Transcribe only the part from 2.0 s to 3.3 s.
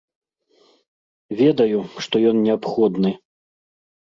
што ён неабходны.